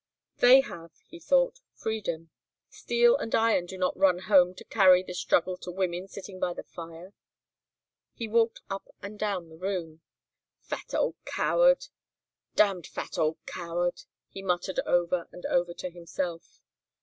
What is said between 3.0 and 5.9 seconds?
and iron do not run home to carry the struggle to